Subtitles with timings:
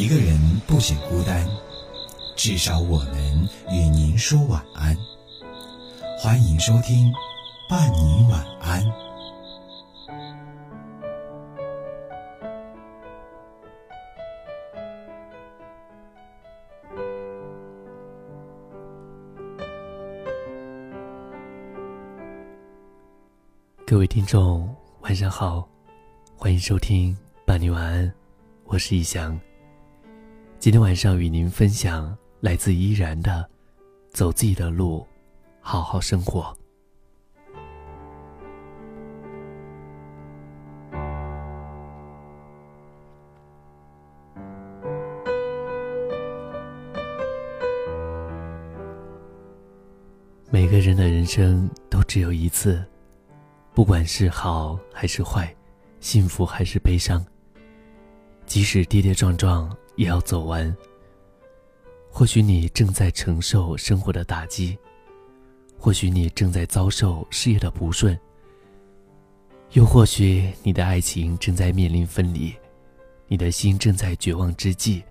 [0.00, 1.46] 一个人不显孤单，
[2.34, 4.96] 至少我们与您说晚安。
[6.18, 7.12] 欢迎收听
[7.68, 8.82] 《伴你晚安》。
[23.86, 25.68] 各位听众，晚上好，
[26.38, 27.14] 欢迎收听
[27.44, 28.08] 《伴你晚安》，
[28.64, 29.38] 我是易翔。
[30.60, 33.48] 今天晚上与您分享来自依然的
[34.14, 35.06] 《走自己的路，
[35.62, 36.42] 好好生活》。
[50.50, 52.84] 每个人的人生都只有一次。
[53.72, 55.56] 不管是好还是坏，
[56.00, 57.24] 幸福还是悲伤，
[58.44, 60.74] 即使跌跌撞撞也要走完。
[62.10, 64.76] 或许你正在承受生活的打击，
[65.78, 68.18] 或许你正在遭受事业的不顺，
[69.72, 72.54] 又或许你的爱情正在面临分离，
[73.28, 75.04] 你的心正在绝望之际。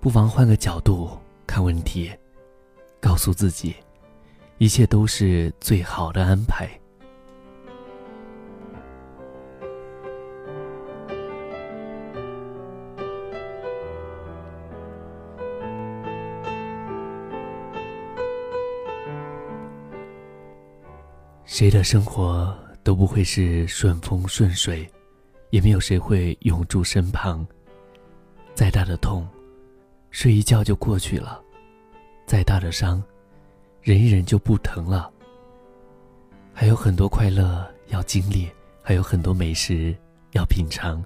[0.00, 2.12] 不妨换个角度看问题，
[3.00, 3.74] 告诉自己。
[4.58, 6.68] 一切都是最好的安排。
[21.48, 22.54] 谁的生活
[22.84, 24.86] 都不会是顺风顺水，
[25.48, 27.44] 也没有谁会永驻身旁。
[28.54, 29.26] 再大的痛，
[30.10, 31.42] 睡一觉就过去了；
[32.26, 33.02] 再大的伤，
[33.80, 35.10] 忍一忍就不疼了。
[36.52, 38.46] 还有很多快乐要经历，
[38.82, 39.96] 还有很多美食
[40.32, 41.02] 要品尝。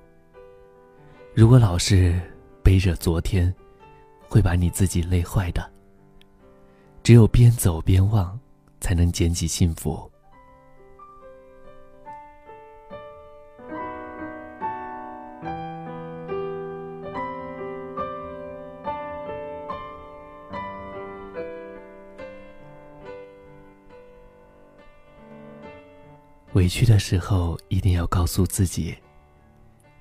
[1.35, 2.21] 如果老是
[2.65, 3.55] 背着昨天，
[4.29, 5.71] 会把你自己累坏的。
[7.05, 8.37] 只有边走边忘，
[8.81, 10.12] 才能捡起幸福。
[26.55, 28.95] 委屈的时候，一定要告诉自己，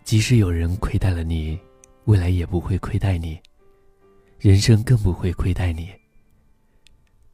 [0.03, 1.57] 即使有人亏待了你，
[2.05, 3.39] 未来也不会亏待你，
[4.37, 5.89] 人生更不会亏待你。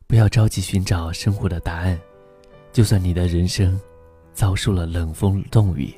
[0.06, 2.00] 不要着急寻找生活的答案，
[2.72, 3.80] 就算你的人生
[4.34, 5.92] 遭受了冷风冻雨，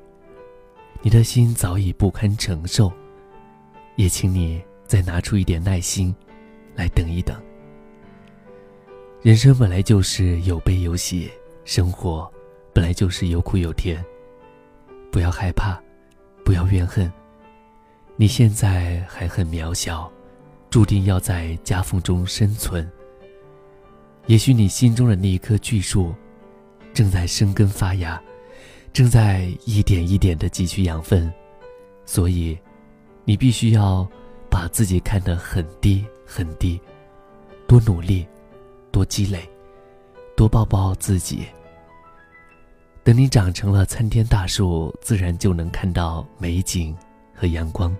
[1.01, 2.90] 你的心早已不堪承受，
[3.97, 6.16] 也请你再拿出一点耐心，
[6.74, 7.38] 来等一等。
[9.22, 11.30] 人生本来就是有悲有喜，
[11.66, 12.31] 生活。
[12.74, 14.03] 本来就是有苦有甜，
[15.12, 15.81] 不要害怕，
[16.46, 17.12] 不要怨恨。
[18.16, 20.12] 你现在还很渺小，
[20.69, 22.90] 注定要在夹缝中生存。
[24.28, 26.13] 也许你心中的那一棵巨树，
[26.94, 28.22] 正在生根发芽，
[28.94, 31.31] 正在一点一点的汲取养分，
[32.06, 32.57] 所以，
[33.25, 34.07] 你必须要
[34.50, 36.80] 把自己看得很低很低，
[37.68, 38.28] 多努力，
[38.91, 39.50] 多积累，
[40.36, 41.46] 多抱抱自己。
[43.09, 46.95] 等你长成了参天大树，自然就能看到美景
[47.33, 47.91] 和阳光。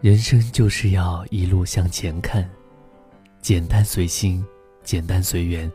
[0.00, 2.48] 人生就是要一路向前看，
[3.42, 4.42] 简单随心，
[4.82, 5.70] 简单随缘。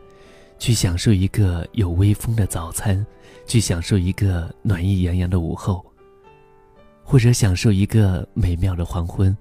[0.58, 3.04] 去享受一个有微风的早餐，
[3.46, 5.84] 去享受一个暖意洋洋的午后，
[7.04, 9.36] 或者享受一个美妙的黄昏，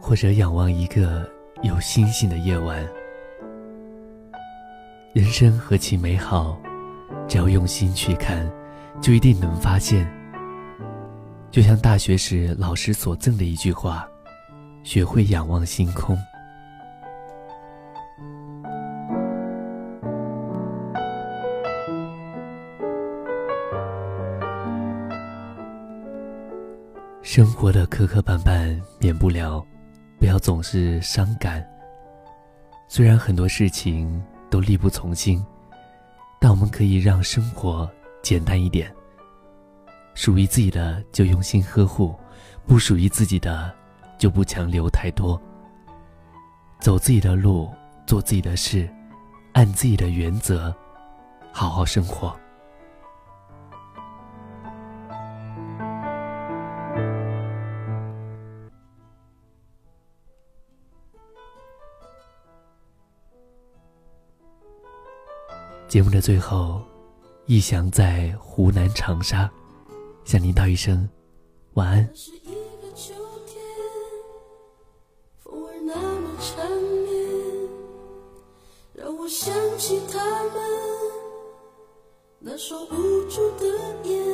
[0.00, 1.28] 或者仰望一个
[1.62, 2.86] 有星星的夜晚。
[5.12, 6.58] 人生何其美好，
[7.28, 8.50] 只要用心去看，
[9.00, 10.10] 就一定能发现。
[11.50, 14.08] 就像大学时老师所赠的一句话
[14.84, 16.16] ：“学会仰望星空。”
[27.34, 29.66] 生活的磕磕绊绊免不了，
[30.18, 31.66] 不要总是伤感。
[32.88, 35.42] 虽然很多事情都力不从心，
[36.38, 37.90] 但我们可以让生活
[38.22, 38.94] 简单一点。
[40.12, 42.14] 属于自己的就用心呵护，
[42.66, 43.74] 不属于自己的
[44.18, 45.40] 就不强留太多。
[46.80, 47.72] 走自己的路，
[48.06, 48.86] 做自己的事，
[49.54, 50.70] 按自己的原则，
[51.50, 52.38] 好好生活。
[65.92, 66.80] 节目的最后，
[67.44, 69.50] 逸翔在湖南长沙
[70.24, 71.06] 向您道一声
[71.74, 72.10] 晚安。
[79.28, 80.54] 想起他们
[82.38, 83.66] 那双无助的
[84.04, 84.24] 眼，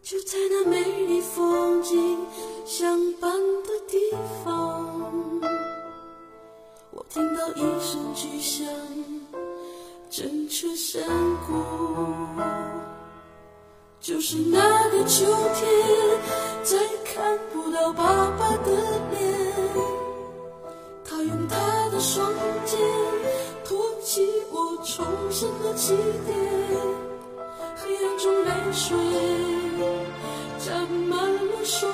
[0.00, 2.18] 就在那美丽风景
[2.64, 3.30] 相伴
[3.62, 3.96] 的地
[4.44, 5.40] 方，
[6.92, 8.66] 我听到一声巨响，
[10.10, 11.02] 震彻山
[11.46, 11.52] 谷。
[14.00, 15.68] 就是那个秋天，
[16.62, 18.04] 再看不到爸
[18.38, 18.72] 爸的
[19.10, 19.20] 脸，
[21.04, 22.32] 他用他的双
[22.64, 22.78] 肩
[23.64, 23.88] 托。
[24.00, 25.94] 起我重生的起
[26.24, 26.34] 点，
[27.76, 28.96] 黑暗中泪水
[30.58, 31.92] 沾满了双